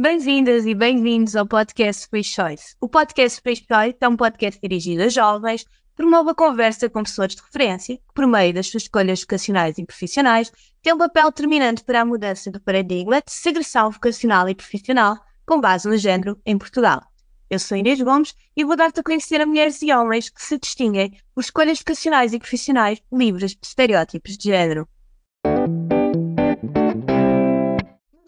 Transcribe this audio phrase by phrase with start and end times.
[0.00, 2.74] Bem-vindas e bem-vindos ao podcast Space Choice.
[2.80, 7.34] O podcast Space Choice é um podcast dirigido a jovens, promove a conversa com pessoas
[7.34, 10.50] de referência, que, por meio das suas escolhas vocacionais e profissionais,
[10.82, 15.60] tem um papel determinante para a mudança do paradigma de segressão vocacional e profissional com
[15.60, 17.02] base no género em Portugal.
[17.50, 20.58] Eu sou Inês Gomes e vou dar-te a conhecer a mulheres e homens que se
[20.58, 24.88] distinguem por escolhas vocacionais e profissionais livres de estereótipos de género.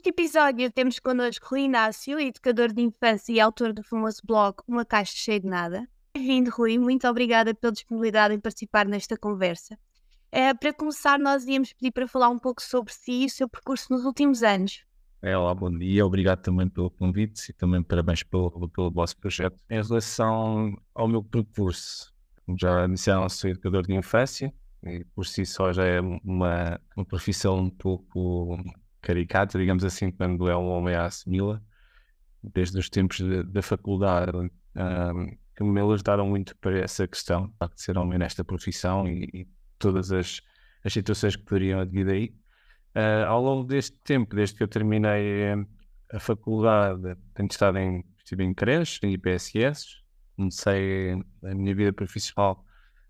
[0.04, 4.84] Neste episódio temos connosco Rui Inácio, educador de infância e autor do famoso blog Uma
[4.84, 5.88] Caixa Cheia de Nada.
[6.12, 6.76] Bem-vindo, Rui.
[6.76, 9.78] Muito obrigada pela disponibilidade em participar nesta conversa.
[10.34, 13.48] Uh, para começar, nós íamos pedir para falar um pouco sobre si e o seu
[13.48, 14.84] percurso nos últimos anos.
[15.22, 16.04] É, olá, bom dia.
[16.04, 19.56] Obrigado também pelo convite e também parabéns pelo, pelo vosso projeto.
[19.70, 22.12] Em relação ao meu percurso,
[22.44, 27.06] como já iniciaram, sou educador de infância e por si só já é uma, uma
[27.06, 28.58] profissão um pouco
[29.02, 31.60] caricata, digamos assim, quando é um homem a assumi-la.
[32.42, 37.98] Desde os tempos da faculdade, um, que me ajudaram muito para essa questão, de ser
[37.98, 40.40] homem nesta profissão e, e todas as,
[40.82, 42.34] as situações que poderiam advir daí.
[42.94, 45.66] Uh, ao longo deste tempo, desde que eu terminei eh,
[46.12, 50.02] a faculdade, tenho estado em, estive em creches, em IPSS,
[50.36, 52.64] comecei a minha vida profissional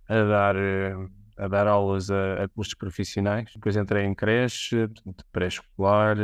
[0.08, 0.94] a dar, eh,
[1.42, 4.88] a dar aulas a, a cursos profissionais, depois entrei em creche,
[5.32, 6.16] pré-escolar,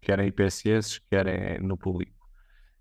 [0.00, 2.12] quer em IPSS, quer no público.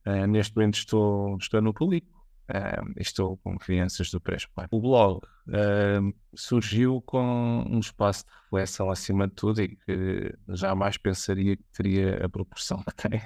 [0.05, 4.67] Uh, neste momento estou, estou no público, Uh, estou com crianças do pré-escolar.
[4.71, 10.97] O blog uh, surgiu com um espaço de reflexão acima de tudo e que jamais
[10.97, 13.21] pensaria que teria a proporção que tem.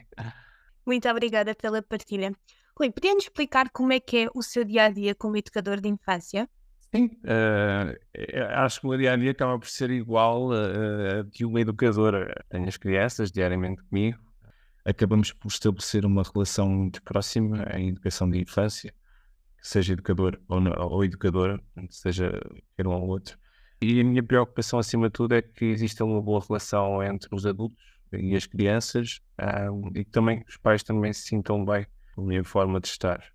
[0.86, 2.36] Muito obrigada pela partilha.
[2.78, 6.50] Rui, podia-nos explicar como é que é o seu dia-a-dia como educador de infância?
[6.96, 12.46] Sim, uh, acho que o meu dia-a-dia acaba por ser igual a de uma educadora.
[12.50, 14.20] Tenho as crianças diariamente comigo,
[14.86, 18.94] acabamos por estabelecer uma relação muito próxima em educação de infância
[19.64, 21.60] seja educador ou, não, ou educadora,
[21.90, 22.40] seja
[22.76, 23.40] quer um ou outro.
[23.82, 27.46] E a minha preocupação, acima de tudo, é que exista uma boa relação entre os
[27.46, 29.20] adultos e as crianças
[29.72, 32.88] um, e que também os pais também se sintam bem com a minha forma de
[32.88, 33.33] estar.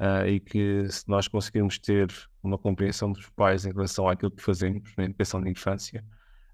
[0.00, 2.10] Uh, e que se nós conseguirmos ter
[2.42, 6.02] uma compreensão dos pais em relação àquilo que fazemos na educação de infância,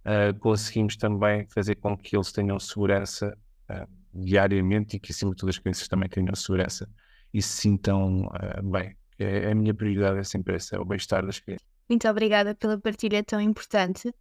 [0.04, 3.38] uh, conseguimos também fazer com que eles tenham segurança
[3.70, 6.90] uh, diariamente e que, acima de tudo, as crianças também tenham segurança
[7.32, 8.28] e se sintam
[8.64, 11.66] bem é, é, a minha prioridade é sempre essa, é o bem-estar das crianças.
[11.88, 14.12] Muito obrigada pela partilha tão importante.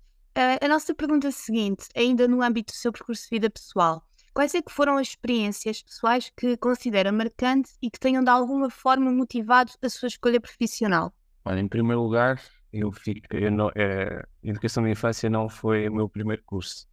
[0.61, 4.03] A nossa pergunta seguinte, ainda no âmbito do seu percurso de vida pessoal,
[4.35, 8.69] quais é que foram as experiências pessoais que considera marcantes e que tenham de alguma
[8.69, 11.15] forma motivado a sua escolha profissional?
[11.45, 12.41] Olha, em primeiro lugar,
[12.71, 16.85] eu fico, eu não, é, Educação da Infância não foi o meu primeiro curso.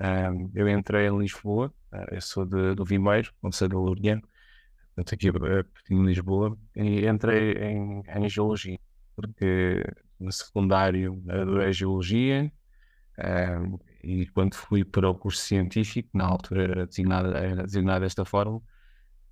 [0.00, 4.22] Um, eu entrei em Lisboa, uh, eu sou de, do Vimeiro, Conselho de Loureano,
[4.94, 8.78] portanto aqui em Lisboa, e entrei em, em Geologia,
[9.14, 9.84] porque
[10.18, 12.50] no secundário adorei Geologia,
[13.18, 18.24] um, e quando fui para o curso científico, na altura era designado, era designado desta
[18.24, 18.62] forma,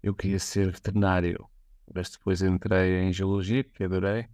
[0.03, 1.49] eu queria ser veterinário,
[1.95, 4.27] mas depois entrei em Geologia, que adorei.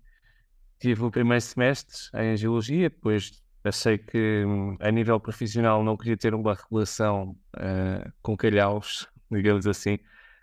[0.78, 4.44] Tive o primeiro semestre em Geologia, depois achei que
[4.80, 9.98] a nível profissional não queria ter uma relação uh, com calhaus, digamos assim,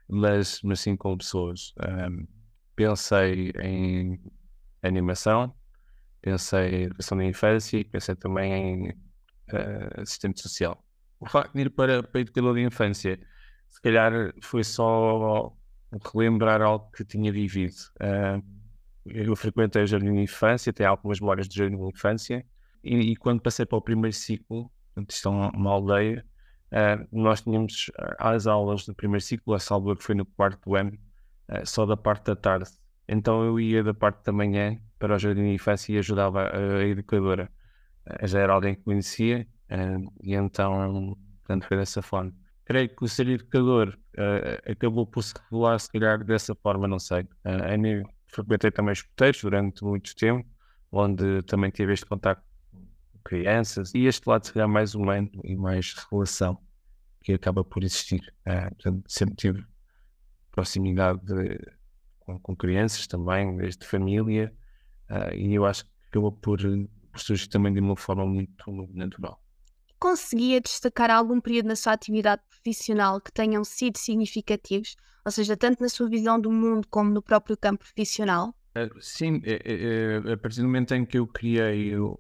[0.08, 1.74] mas, mas sim com pessoas.
[2.10, 2.28] Um,
[2.76, 4.22] pensei em
[4.84, 5.56] animação,
[6.22, 9.07] pensei em educação da infância pensei também em
[10.02, 10.84] assistente social.
[11.20, 13.20] O facto de ir para, para educador de infância,
[13.70, 15.54] se calhar foi só
[16.14, 17.76] relembrar algo que tinha vivido.
[18.02, 18.44] Uh,
[19.06, 22.46] eu frequentei o jardim de infância, tenho algumas memórias de jardim de infância,
[22.84, 24.72] e, e, quando passei para o primeiro ciclo,
[25.10, 26.26] isto é uma aldeia,
[26.68, 30.92] Uh, nós tínhamos as aulas do primeiro ciclo, a salva que foi no quarto ano,
[31.50, 32.70] uh, só da parte da tarde.
[33.08, 36.78] Então eu ia da parte da manhã para o jardim de infância e ajudava a,
[36.80, 37.50] a educadora.
[38.08, 39.48] Uh, já era alguém que conhecia,
[40.24, 42.34] e então, portanto, foi dessa forma.
[42.64, 43.98] Creio que o ser educador
[44.66, 47.22] acabou por se revelar, se calhar, dessa forma, não sei.
[47.22, 50.48] Uh, frequentei também os escuteiros durante muito tempo,
[50.92, 52.42] onde também tive este contato
[53.24, 56.58] crianças, e este lado será mais humano e mais relação
[57.22, 58.34] que acaba por existir.
[58.46, 59.66] Portanto, sempre tive
[60.58, 61.60] proximidade de,
[62.22, 64.52] com, com, crianças também, desde família,
[65.10, 66.60] uh, e eu acho que acabou por,
[67.20, 69.42] surgir também de uma forma muito, muito natural.
[70.00, 75.82] Conseguia destacar algum período na sua atividade profissional que tenham sido significativos, ou seja, tanto
[75.82, 78.54] na sua visão do mundo como no próprio campo profissional?
[78.78, 82.20] Uh, sim, é, é, a partir do momento em que eu criei o,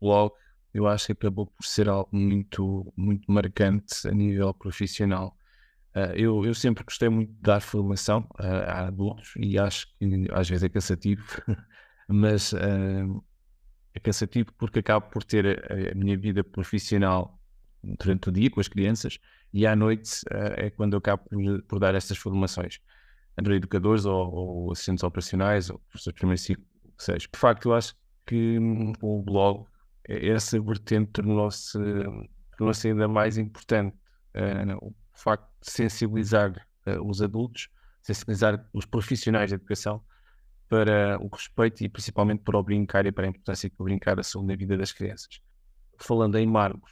[0.00, 0.32] blog,
[0.74, 5.36] eu acho que acabou por ser algo muito, muito marcante a nível profissional.
[5.94, 10.26] Uh, eu, eu sempre gostei muito de dar formação uh, a adultos e acho que
[10.32, 11.22] às vezes é cansativo,
[12.08, 13.24] mas uh,
[13.94, 17.38] é cansativo porque acabo por ter a, a, minha vida profissional
[17.82, 19.18] durante o dia com as crianças
[19.52, 20.20] e à noite
[20.56, 22.80] é quando eu acabo por, por dar estas formações
[23.38, 26.64] entre educadores ou, ou assistentes operacionais ou professores de primeiro ciclo,
[26.98, 27.28] seja.
[27.32, 27.94] De facto, eu acho
[28.26, 29.66] que hum, o blog,
[30.04, 31.78] essa vertente tornou-se
[32.56, 33.96] tornou ainda mais importante.
[34.34, 36.52] Uh, o facto de sensibilizar
[36.86, 37.68] uh, os adultos,
[38.00, 40.02] sensibilizar os profissionais de educação
[40.72, 44.18] para o respeito e principalmente para o brincar e para a importância que o brincar
[44.18, 45.42] assume na vida das crianças.
[45.98, 46.90] Falando em marcos,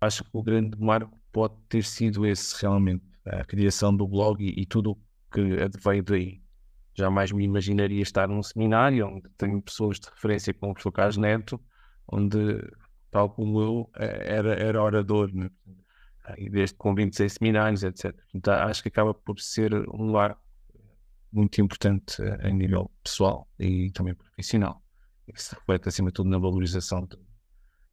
[0.00, 4.62] acho que o grande marco pode ter sido esse realmente, a criação do blog e,
[4.62, 4.96] e tudo
[5.32, 5.42] que
[5.82, 6.40] veio daí.
[6.94, 11.16] Jamais me imaginaria estar num seminário onde tenho pessoas de referência como o professor Carlos
[11.16, 11.60] Neto,
[12.06, 12.38] onde,
[13.10, 15.34] tal como eu, eh, era, era orador.
[15.34, 15.50] Né?
[16.38, 18.12] e desde com 26 seminários, etc.
[18.34, 20.36] Então, acho que acaba por ser um lugar
[21.36, 24.82] muito importante a nível pessoal e também profissional.
[25.32, 27.16] Isso reflete, acima de tudo, na valorização de,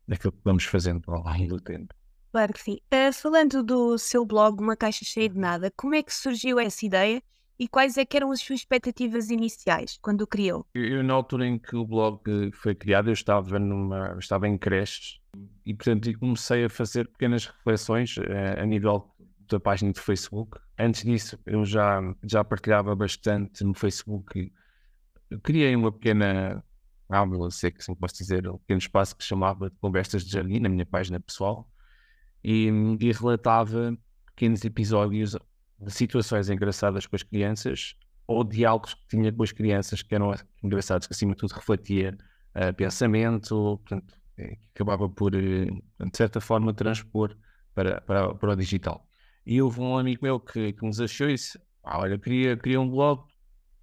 [0.08, 1.94] daquilo que vamos fazendo ao longo do tempo.
[2.32, 2.80] Claro que sim.
[2.92, 6.86] Uh, falando do seu blog, Uma Caixa Cheia de Nada, como é que surgiu essa
[6.86, 7.22] ideia
[7.60, 10.66] e quais é que eram as suas expectativas iniciais quando o criou?
[10.74, 12.22] Eu, eu, na altura em que o blog
[12.54, 15.20] foi criado, eu estava, numa, estava em creches
[15.66, 19.13] e, portanto, comecei a fazer pequenas reflexões uh, a nível
[19.54, 20.60] da página do Facebook.
[20.78, 24.52] Antes disso, eu já, já partilhava bastante no Facebook.
[25.30, 26.64] Eu criei uma pequena,
[27.10, 30.60] não sei que assim posso dizer, um pequeno espaço que chamava de Conversas de Jardim,
[30.60, 31.70] na minha página pessoal,
[32.44, 32.68] e,
[33.00, 33.98] e relatava
[34.28, 35.38] pequenos episódios
[35.80, 37.96] de situações engraçadas com as crianças
[38.26, 40.34] ou diálogos que tinha com as crianças que eram
[40.64, 42.18] engraçados, que acima de tudo refletia
[42.56, 47.36] uh, pensamento, portanto, é, acabava por, uh, de certa forma, transpor
[47.74, 49.08] para, para, para o digital.
[49.46, 52.90] E houve um amigo meu que, que nos achou disse: ah, Olha, queria, queria um
[52.90, 53.24] blog,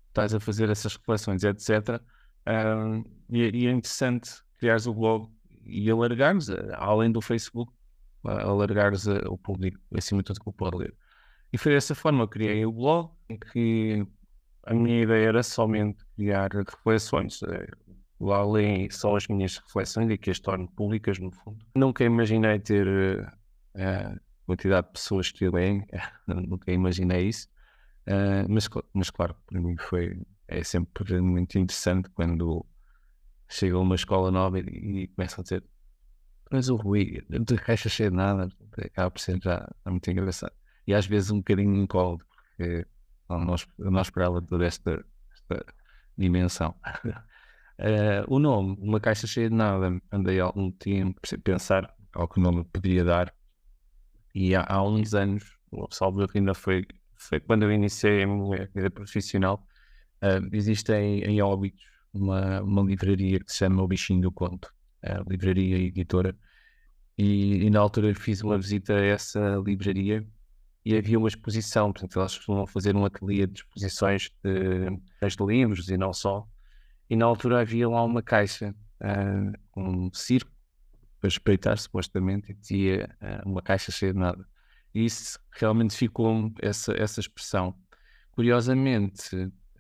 [0.09, 2.01] estás a fazer essas reflexões, etc.
[2.47, 5.31] Uh, e, e, é interessante criares o blog
[5.65, 7.73] e alargares, além do Facebook,
[8.25, 10.95] alargares o público, acima de tudo, que o pode ler.
[11.53, 14.07] E foi dessa forma que criei o blog, em que
[14.65, 17.43] a minha ideia era somente criar reflexões.
[17.43, 17.71] Eh,
[18.21, 21.65] lá além só as minhas reflexões e que as torno públicas, no fundo.
[21.75, 22.87] Nunca imaginei ter
[23.75, 25.87] uh, quantidade de pessoas que leem,
[26.27, 27.49] nunca imaginei isso.
[28.07, 32.67] Uh, mas, mas claro, para mim foi é sempre muito interessante quando
[33.49, 34.63] chega a uma escola nova e,
[35.05, 35.63] e a dizer
[36.51, 40.53] mas o Rui, te caixa cheio de nada, acaba por ser já muito engraçado
[40.85, 42.85] e às vezes um bocadinho incómodo, porque
[43.29, 45.65] nós, nós esperava toda esta, esta
[46.19, 46.75] dimensão.
[47.79, 52.41] uh, o nome, uma caixa cheia de nada, andei algum tempo a pensar ao que
[52.41, 53.33] o nome poderia dar,
[54.35, 56.87] e há, há uns anos, o salvo ainda foi,
[57.17, 59.67] foi quando eu iniciei a minha vida profissional,
[60.23, 61.43] uh, existe em, em
[62.13, 64.73] uma, uma livraria que se chama O Bichinho do Conto,
[65.03, 66.37] a livraria e editora,
[67.17, 70.27] e, e, na altura fiz uma visita a essa livraria
[70.85, 75.91] e havia uma exposição, portanto, elas costumam fazer um ateliê de exposições de, de livros
[75.91, 76.47] e não só.
[77.11, 80.51] E na altura havia lá uma caixa, uh, um circo,
[81.21, 84.47] para espreitar supostamente, e dizia uh, uma caixa cheia de nada.
[84.95, 87.75] E isso realmente ficou essa, essa expressão.
[88.33, 89.29] Curiosamente,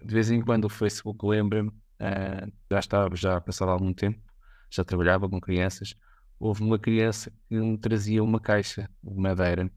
[0.05, 4.21] de vez em quando o Facebook lembra-me, uh, já estava já a passar algum tempo,
[4.71, 5.95] já trabalhava com crianças,
[6.38, 9.71] houve uma criança que me trazia uma caixa de madeira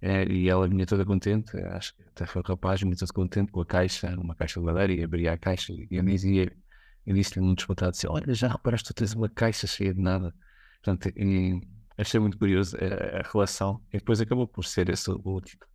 [0.00, 3.60] é, e ela vinha toda contente, acho que até foi o rapaz, vinha contente com
[3.60, 6.52] a caixa, uma caixa de madeira, e abria a caixa e eu dizia,
[7.06, 10.34] eu disse-lhe muito despontado, assim, olha, já reparaste, tu tens uma caixa cheia de nada.
[10.82, 11.12] Portanto,
[11.96, 15.70] achei muito curioso a, a, relação, e depois acabou por ser esse o título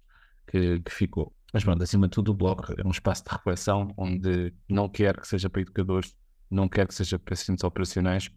[0.48, 1.34] que, que ficou.
[1.54, 5.20] Mas pronto, acima de tudo, o blog é um espaço de reflexão onde não quer
[5.20, 6.16] que seja para educadores,
[6.52, 8.30] não quer que seja para assistentes operacionais,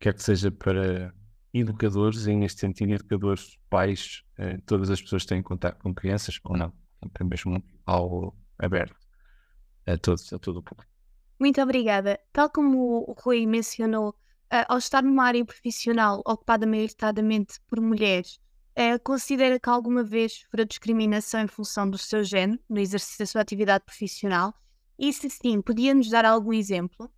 [0.00, 1.14] quer que seja para
[1.52, 6.56] educadores, e neste sentido, educadores, pais, eh, todas as pessoas têm contato com crianças, ou
[6.56, 6.72] não,
[7.02, 8.96] até mesmo ao aberto
[9.86, 10.90] a todos, a todo o público.
[11.38, 12.18] Muito obrigada.
[12.32, 14.14] Tal como o Rui mencionou,
[14.52, 18.38] uh, ao estar numa área profissional ocupada maioritariamente por mulheres,
[18.76, 23.26] uh, considera que alguma vez sofreu discriminação em função do seu género no exercício da
[23.26, 24.54] sua atividade profissional?
[24.98, 27.10] E se sim, podia-nos dar algum exemplo?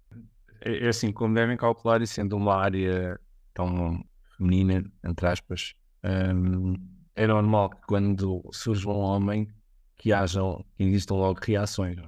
[0.60, 3.18] É, é assim, como devem calcular, e sendo uma área
[3.54, 4.04] tão
[4.37, 6.75] feminina, entre aspas, um,
[7.14, 9.49] é normal que quando surge um homem
[9.96, 11.99] que hajam, que existam logo reações.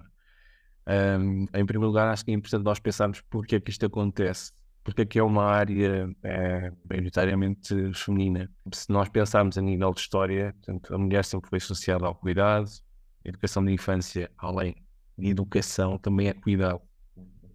[0.87, 4.53] Um, em primeiro lugar, acho que é importante nós pensarmos porque é que isto acontece.
[4.85, 8.51] Porque aqui é uma área é, maioritariamente feminina.
[8.73, 12.69] Se nós pensarmos a nível de história, portanto, a mulher sempre foi associada ao cuidado,
[13.25, 14.75] educação de infância, além
[15.17, 16.81] de educação, também é cuidado.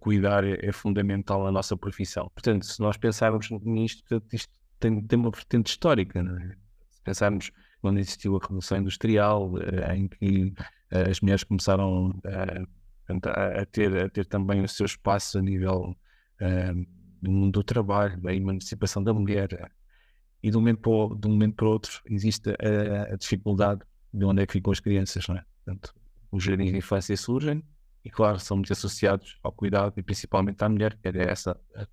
[0.00, 2.30] Cuidar é, é fundamental na nossa profissão.
[2.34, 6.20] Portanto, se nós pensarmos nisto, isto tem, tem uma vertente histórica.
[6.20, 6.54] É?
[6.90, 7.50] Se pensarmos
[7.82, 10.54] quando existiu a Revolução Industrial, eh, em que
[10.90, 15.96] eh, as mulheres começaram a, a, ter, a ter também o seu espaço a nível
[17.20, 19.70] do mundo do trabalho, da emancipação da mulher.
[20.42, 23.80] E de um momento para, o, de um momento para outro existe a, a, dificuldade
[24.12, 25.44] de onde é que ficam as crianças, não é?
[25.64, 25.94] Portanto,
[26.30, 27.62] os jardins de infância surgem
[28.04, 31.86] e, claro, são muito associados ao cuidado e principalmente à mulher, que era essa a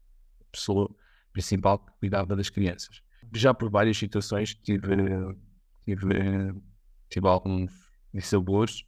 [0.51, 0.89] pessoa
[1.33, 3.01] principal que cuidava das crianças.
[3.33, 4.85] Já por várias situações tive,
[5.83, 6.53] tive,
[7.09, 7.71] tive alguns
[8.13, 8.85] dissabores,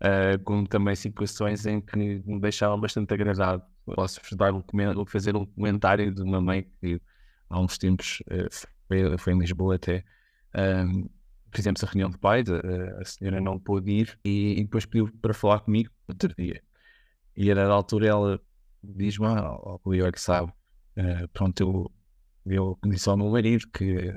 [0.00, 3.62] uh, como também situações em que me deixavam bastante agradado.
[3.84, 4.62] Posso dar um,
[5.06, 7.00] fazer um comentário de uma mãe que
[7.48, 10.04] há uns tempos uh, foi, foi, em Lisboa até.
[10.54, 11.08] Um,
[11.52, 15.10] fizemos a reunião de pais, a, a senhora não pôde ir e, e, depois pediu
[15.20, 16.62] para falar comigo outro dia.
[17.36, 18.40] E a dada altura ela
[18.82, 19.26] diz-me,
[19.84, 20.52] o Igor que sabe,
[20.96, 21.92] uh, pronto, eu,
[22.46, 24.14] eu disse ao meu marido que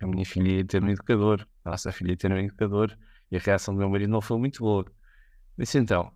[0.00, 2.96] a minha filha ia ter um educador, a nossa filha ia ter um educador,
[3.30, 4.84] e a reação do meu marido não foi muito boa.
[5.58, 6.12] Disse então,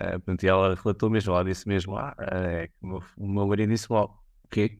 [0.00, 3.70] uh, portanto, ela relatou mesmo, ela disse mesmo, ah, é, que o, meu, meu marido
[3.70, 4.78] disse logo, o quê?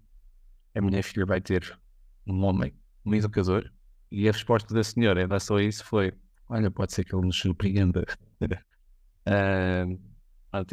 [0.75, 1.79] A minha filha vai ter
[2.27, 2.75] um homem,
[3.05, 3.71] um educador,
[4.11, 6.13] e a resposta da senhora em relação a isso foi:
[6.49, 8.05] Olha, pode ser que ele nos surpreenda.
[8.43, 9.99] uh,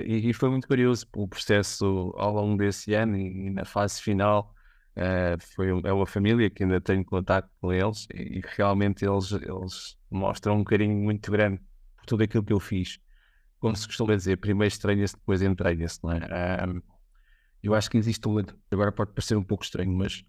[0.04, 4.02] e, e, foi muito curioso o processo ao longo desse ano e, e na fase
[4.02, 4.54] final.
[4.96, 9.32] Uh, foi, é uma família que ainda tenho contato com eles e, e realmente eles,
[9.32, 11.62] eles mostram um carinho muito grande
[11.96, 13.00] por tudo aquilo que eu fiz.
[13.60, 16.66] Como se costuma dizer, primeiro estranha-se, depois entranha-se, não é?
[16.68, 16.82] Um,
[17.62, 18.38] eu acho que existe um.
[18.72, 20.24] Agora pode parecer um pouco estranho, mas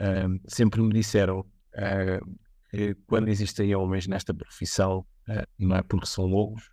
[0.00, 2.40] um, sempre me disseram uh,
[3.06, 6.70] quando existem homens nesta profissão, uh, não é porque são loucos,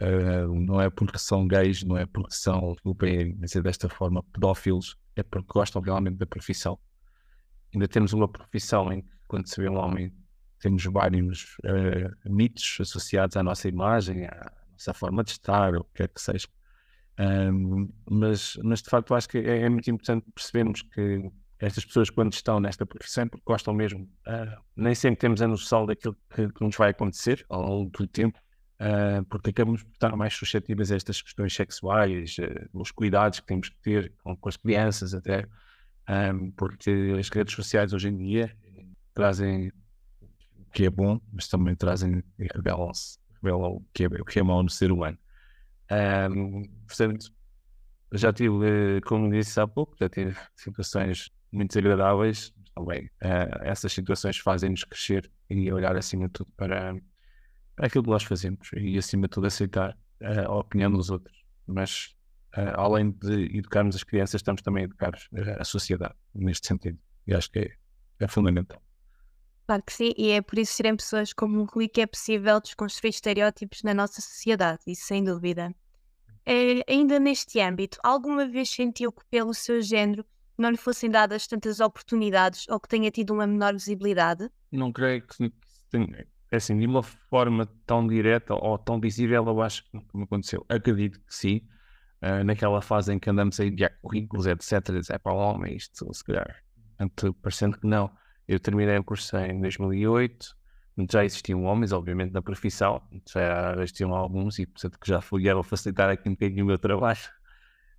[0.00, 4.96] uh, não é porque são gays, não é porque são, desculpem dizer desta forma, pedófilos,
[5.16, 6.78] é porque gostam realmente da profissão.
[7.74, 10.12] Ainda temos uma profissão em que, quando se vê um homem,
[10.60, 11.56] temos vários
[12.24, 16.20] mitos associados à nossa imagem, à nossa forma de estar, ou o que quer que
[16.20, 16.48] seja.
[17.18, 22.10] Um, mas, mas de facto acho que é, é muito importante percebermos que estas pessoas,
[22.10, 26.48] quando estão nesta profissão, porque gostam mesmo, uh, nem sempre temos a noção daquilo que,
[26.48, 28.36] que, nos vai acontecer ao longo do tempo,
[28.80, 33.46] uh, porque acabamos por estar mais suscetíveis a estas questões sexuais, uh, os cuidados que
[33.46, 35.46] temos que ter com, com as crianças, até,
[36.08, 38.56] um, porque as redes sociais hoje em dia
[39.14, 39.68] trazem
[40.58, 42.48] o que é bom, mas também trazem e
[43.50, 45.18] o que é, o que é mau no ser humano.
[45.90, 47.32] Um, portanto,
[48.12, 54.38] já tive, como disse há pouco, já tive situações muito desagradáveis, também uh, essas situações
[54.38, 56.94] fazem-nos crescer e olhar acima de tudo para,
[57.76, 61.42] para aquilo que nós fazemos e acima de tudo aceitar uh, a opinião dos outros.
[61.66, 62.14] Mas
[62.56, 65.12] uh, além de educarmos as crianças, estamos também a educar
[65.58, 66.98] a sociedade neste sentido.
[67.26, 67.72] E acho que é,
[68.20, 68.82] é fundamental.
[69.72, 72.60] Claro que sim, e é por isso serem pessoas como o Rui que é possível
[72.60, 75.74] desconstruir estereótipos na nossa sociedade, isso sem dúvida.
[76.44, 80.26] É, ainda neste âmbito, alguma vez sentiu que pelo seu género
[80.58, 84.50] não lhe fossem dadas tantas oportunidades ou que tenha tido uma menor visibilidade?
[84.70, 85.50] Não creio que
[85.88, 90.24] tenha, é assim, de uma forma tão direta ou tão visível, eu acho que não
[90.24, 90.66] aconteceu.
[90.68, 91.62] Acredito que sim.
[92.20, 94.72] Uh, naquela fase em que andamos a enviar currículos, etc.
[95.08, 96.62] É para o homem, isto, se calhar.
[97.40, 98.10] Parecendo que não.
[98.52, 100.54] Eu terminei o curso em 2008,
[101.10, 106.10] já existiam homens, obviamente, na profissão, já existiam alguns e, portanto, que já a facilitar
[106.10, 107.18] aqui um bocadinho o meu trabalho.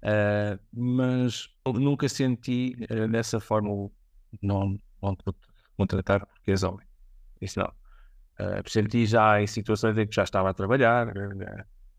[0.04, 3.90] Uh, mas nunca senti uh, dessa forma
[4.44, 5.18] não, não
[5.76, 6.86] contratar porque és homem.
[7.42, 7.74] Isso não.
[8.40, 11.12] Uh, senti já em situações em que já estava a trabalhar.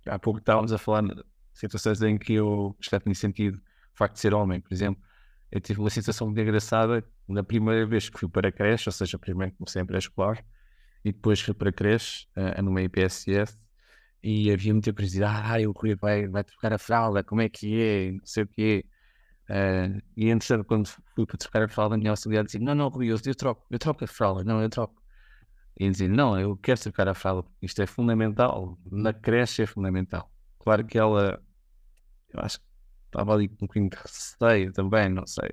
[0.06, 4.14] Há pouco estávamos a falar de situações em que eu já tinha sentido o facto
[4.14, 5.02] de ser homem, por exemplo.
[5.50, 8.92] Eu tive uma situação muito engraçada na primeira vez que fui para a creche, ou
[8.92, 10.44] seja, primeiro comecei em pré-escolar
[11.04, 13.58] e depois fui para a creche, uh, numa IPSS,
[14.22, 17.80] e havia muita curiosidade, ah, o Rui vai, vai trocar a fralda, como é que
[17.80, 18.86] é, não sei o quê.
[19.50, 22.88] Uh, e entretanto, quando fui para trocar a fralda, a minha auxiliar dizia, não, não,
[22.88, 25.02] Rui, eu, eu troco, eu troco a fralda, não, eu troco.
[25.78, 30.30] E dizia, não, eu quero trocar a fralda, isto é fundamental, na creche é fundamental.
[30.58, 31.42] Claro que ela,
[32.32, 32.66] eu acho que
[33.06, 35.50] estava ali com um bocadinho de receio também, não sei.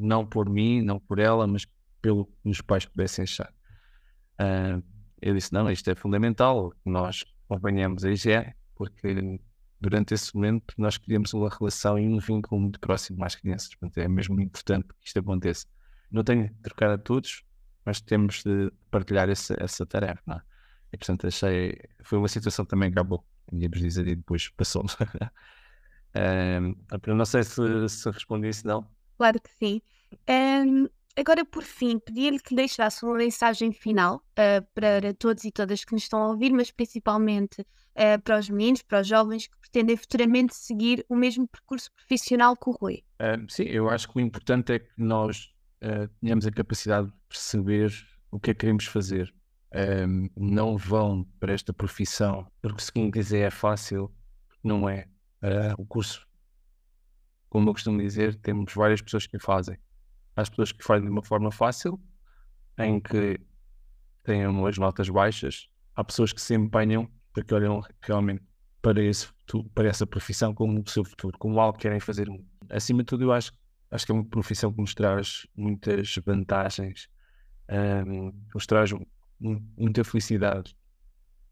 [0.00, 1.66] Não por mim, não por ela, mas
[2.00, 3.52] pelo que os pais pudessem achar.
[4.40, 4.82] Uh,
[5.20, 9.38] eu disse, não, isto é fundamental, nós acompanhamos a higiene, porque
[9.80, 13.74] durante esse momento nós criamos uma relação e um vínculo muito próximo às crianças.
[13.74, 15.66] Portanto, é mesmo importante que isto aconteça.
[16.10, 17.42] Não tenho de trocar a todos,
[17.84, 20.22] mas temos de partilhar essa, essa tarefa.
[20.28, 20.40] É?
[20.92, 21.78] E portanto achei.
[22.02, 24.84] Foi uma situação também que acabou, íamos dizer, e depois passou.
[26.14, 26.74] um,
[27.14, 28.88] não sei se, se respondi isso, não.
[29.20, 29.82] Claro que sim.
[30.26, 35.84] Um, agora, por fim, pedia-lhe que deixasse uma mensagem final uh, para todos e todas
[35.84, 39.58] que nos estão a ouvir, mas principalmente uh, para os meninos, para os jovens que
[39.58, 43.04] pretendem futuramente seguir o mesmo percurso profissional que o Rui.
[43.20, 45.52] Uh, sim, eu acho que o importante é que nós
[46.22, 47.92] tenhamos a capacidade de perceber
[48.30, 49.34] o que é que queremos fazer.
[49.74, 54.10] Um, não vão para esta profissão porque se quem quiser é fácil,
[54.64, 55.06] não é.
[55.78, 56.26] o curso,
[57.50, 59.76] como eu costumo dizer, temos várias pessoas que fazem
[60.40, 62.00] Há pessoas que fazem de uma forma fácil,
[62.78, 63.38] em que
[64.24, 65.68] têm umas notas baixas.
[65.94, 68.42] Há pessoas que se empenham porque olham realmente
[68.80, 72.28] para, esse futuro, para essa profissão como o seu futuro, como algo que querem fazer.
[72.70, 73.52] Acima de tudo, eu acho,
[73.90, 77.08] acho que é uma profissão que nos traz muitas vantagens,
[77.68, 78.90] um, nos traz
[79.38, 80.74] muita felicidade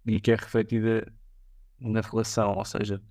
[0.07, 1.12] e que é refletida
[1.78, 2.55] na relação.
[2.57, 3.02] Ou seja,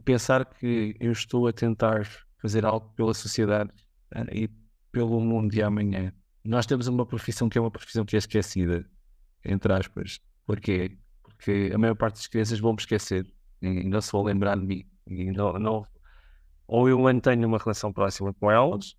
[0.00, 2.06] pensar que eu estou a tentar
[2.38, 3.70] fazer algo pela sociedade
[4.14, 4.48] uh, e
[4.92, 6.12] pelo mundo de amanhã.
[6.44, 8.84] Nós temos uma profissão que é uma profissão que é esquecida,
[9.44, 10.20] entre aspas.
[10.46, 10.98] Porquê?
[11.22, 13.26] Porque a maior parte das crianças vão me esquecer
[13.60, 14.84] e não se vão lembrar de mim.
[15.06, 15.86] E não, não,
[16.66, 18.94] ou eu mantenho uma relação próxima com elas,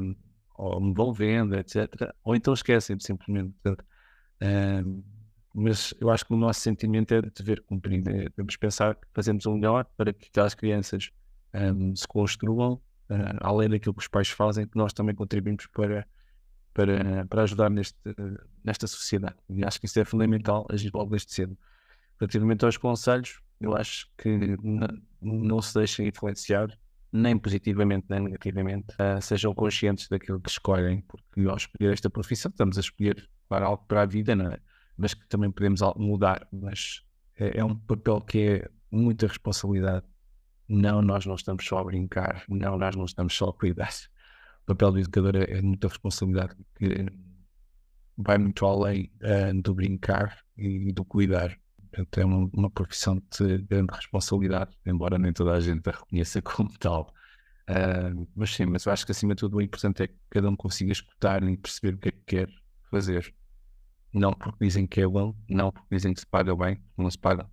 [0.00, 0.14] um,
[0.56, 1.88] ou me vão vendo, etc.
[2.22, 3.54] Ou então esquecem-me simplesmente.
[4.40, 5.02] Um,
[5.58, 8.10] mas eu acho que o nosso sentimento é de dever cumprido.
[8.10, 11.10] É, devemos pensar que fazemos o melhor para que aquelas crianças
[11.54, 16.06] um, se construam uh, além daquilo que os pais fazem, que nós também contribuímos para,
[16.74, 17.96] para, para ajudar neste,
[18.62, 19.36] nesta sociedade.
[19.48, 21.56] E acho que isso é fundamental, agir logo desde cedo.
[22.20, 24.58] Relativamente aos conselhos, eu acho que
[25.22, 26.68] não se deixem influenciar,
[27.10, 32.50] nem positivamente nem negativamente, uh, sejam conscientes daquilo que escolhem, porque ao escolher esta profissão
[32.50, 34.60] estamos a escolher para algo para a vida, não é?
[34.96, 36.46] Mas que também podemos mudar.
[36.52, 37.02] Mas
[37.38, 40.06] é, é um papel que é muita responsabilidade
[40.68, 43.92] não, nós não estamos só a brincar, não, nós não estamos só a cuidar.
[44.62, 47.06] O papel do educador é, é muita responsabilidade que
[48.16, 51.56] vai muito além uh, do brincar e do cuidar.
[51.90, 56.42] Portanto, é uma, uma, profissão de grande responsabilidade, embora nem toda a gente a reconheça
[56.42, 57.14] como tal.
[57.68, 60.48] Uh, mas sim, mas eu acho que acima de tudo o importante é que cada
[60.48, 62.48] um consiga escutar e perceber o que é que quer
[62.90, 63.32] fazer.
[64.12, 67.18] Não porque dizem que é bom, não porque dizem que se paga bem, não se
[67.18, 67.48] paga.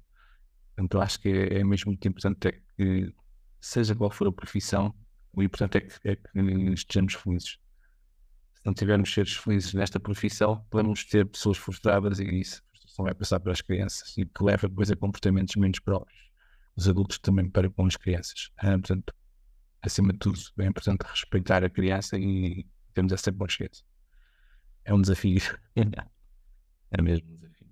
[0.75, 3.13] Portanto, acho que é, é mesmo muito importante é que,
[3.59, 4.93] seja qual for a profissão,
[5.33, 6.39] o importante é que, é que
[6.73, 7.57] estejamos felizes.
[8.55, 12.61] Se não tivermos seres felizes nesta profissão, podemos ter pessoas frustradas e isso
[12.97, 16.31] não vai passar para as crianças e que leva depois a comportamentos menos próprios.
[16.75, 18.51] Os adultos também para com as crianças.
[18.57, 19.13] Ah, portanto,
[19.81, 23.85] acima de tudo, é importante respeitar a criança e temos essa consciência.
[24.85, 25.41] É um desafio.
[26.97, 27.67] é mesmo um desafio.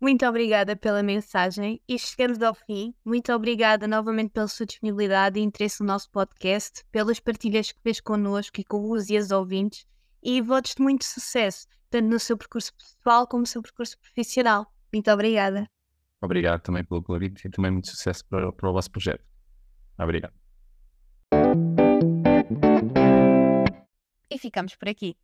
[0.00, 2.94] Muito obrigada pela mensagem e chegamos ao fim.
[3.04, 8.00] Muito obrigada novamente pela sua disponibilidade e interesse no nosso podcast, pelas partilhas que fez
[8.00, 9.86] connosco e com os e as ouvintes
[10.22, 14.72] e votos de muito sucesso, tanto no seu percurso pessoal como no seu percurso profissional.
[14.92, 15.68] Muito obrigada.
[16.20, 19.24] Obrigado também pelo convite e também muito sucesso para, para o vosso projeto.
[19.98, 20.34] Obrigado.
[24.30, 25.16] E ficamos por aqui.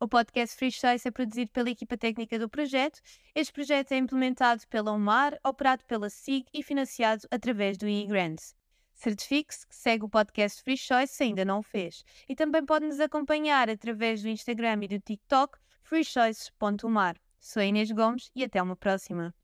[0.00, 3.00] O podcast Free Choice é produzido pela equipa técnica do projeto.
[3.34, 8.54] Este projeto é implementado pela UMAR, operado pela SIG e financiado através do e-Grants.
[8.94, 12.04] Certifique-se que segue o podcast Free Choice se ainda não o fez.
[12.28, 17.16] E também pode nos acompanhar através do Instagram e do TikTok freechoices.umar.
[17.40, 19.34] Sou Inês Gomes e até uma próxima.